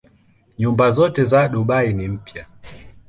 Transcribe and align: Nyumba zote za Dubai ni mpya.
Nyumba 0.59 0.91
zote 0.91 1.23
za 1.25 1.47
Dubai 1.47 1.93
ni 1.93 2.07
mpya. 2.07 2.45